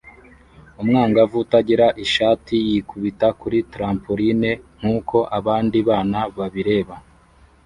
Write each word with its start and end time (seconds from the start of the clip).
Umwangavu 0.81 1.35
utagira 1.43 1.85
ishati 2.05 2.55
yikubita 2.67 3.27
kuri 3.39 3.57
trampoline 3.71 4.51
nkuko 4.79 5.17
abandi 5.37 5.77
bana 5.89 6.19
babireba 6.37 6.95